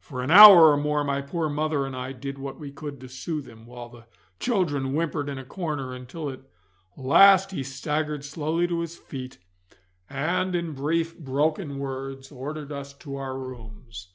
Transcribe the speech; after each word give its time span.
For 0.00 0.20
an 0.20 0.32
hour 0.32 0.72
or 0.72 0.76
more 0.76 1.04
my 1.04 1.20
poor 1.20 1.48
mother 1.48 1.86
and 1.86 1.94
I 1.94 2.10
did 2.10 2.38
what 2.38 2.58
we 2.58 2.72
could 2.72 2.98
to 3.02 3.08
soothe 3.08 3.46
him, 3.48 3.66
while 3.66 3.88
the 3.88 4.08
children 4.40 4.94
whimpered 4.94 5.28
in 5.28 5.38
a 5.38 5.44
corner, 5.44 5.94
until 5.94 6.28
at 6.28 6.40
last 6.96 7.52
he 7.52 7.62
staggered 7.62 8.24
slowly 8.24 8.66
to 8.66 8.80
his 8.80 8.98
feet, 8.98 9.38
and 10.08 10.56
in 10.56 10.72
brief 10.72 11.16
broken 11.16 11.78
words 11.78 12.32
ordered 12.32 12.72
us 12.72 12.92
to 12.94 13.14
our 13.14 13.38
rooms. 13.38 14.08